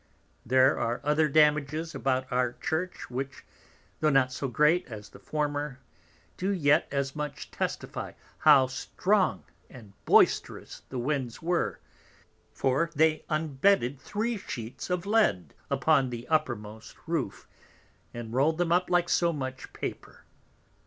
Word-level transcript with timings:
There 0.43 0.79
are 0.79 0.99
other 1.03 1.27
damages 1.29 1.93
about 1.93 2.25
our 2.31 2.53
Church, 2.53 3.11
which, 3.11 3.43
tho' 3.99 4.09
not 4.09 4.33
so 4.33 4.47
great 4.47 4.87
as 4.87 5.09
the 5.09 5.19
former, 5.19 5.77
do 6.37 6.49
yet 6.49 6.87
as 6.89 7.15
much 7.15 7.51
testify 7.51 8.13
how 8.39 8.65
strong 8.65 9.43
and 9.69 9.93
boisterous 10.05 10.81
the 10.89 10.97
Winds 10.97 11.43
were, 11.43 11.79
for 12.51 12.89
they 12.95 13.25
unbedded 13.29 13.99
3 14.01 14.37
Sheets 14.39 14.89
of 14.89 15.05
Lead 15.05 15.53
upon 15.69 16.09
the 16.09 16.27
uppermost 16.29 16.95
Roof, 17.05 17.47
and 18.11 18.33
roll'd 18.33 18.57
them 18.57 18.71
up 18.71 18.89
like 18.89 19.07
so 19.07 19.31
much 19.31 19.71
Paper. 19.71 20.23